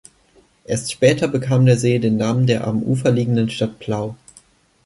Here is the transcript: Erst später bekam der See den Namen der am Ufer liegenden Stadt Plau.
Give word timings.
Erst 0.65 0.91
später 0.91 1.27
bekam 1.27 1.67
der 1.67 1.77
See 1.77 1.99
den 1.99 2.17
Namen 2.17 2.47
der 2.47 2.65
am 2.65 2.81
Ufer 2.81 3.11
liegenden 3.11 3.51
Stadt 3.51 3.77
Plau. 3.77 4.15